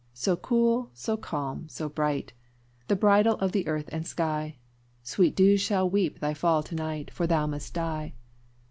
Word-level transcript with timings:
so 0.15 0.35
cool, 0.35 0.89
so 0.95 1.15
calm, 1.15 1.69
so 1.69 1.87
bright, 1.87 2.33
The 2.87 2.95
bridal 2.95 3.35
of 3.35 3.51
the 3.51 3.67
earth 3.67 3.87
and 3.91 4.07
sky, 4.07 4.57
Sweet 5.03 5.35
dews 5.35 5.61
shall 5.61 5.87
weep 5.87 6.19
thy 6.21 6.33
fall 6.33 6.63
to 6.63 6.73
night, 6.73 7.11
For 7.11 7.27
thou 7.27 7.45
must 7.45 7.75
die. 7.75 8.15